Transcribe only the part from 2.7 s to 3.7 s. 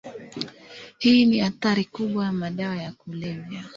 ya kulevya.